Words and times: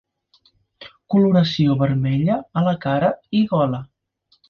Coloració 1.15 1.77
vermella 1.83 2.41
a 2.63 2.67
la 2.71 2.77
cara 2.89 3.15
i 3.43 3.47
gola. 3.55 3.87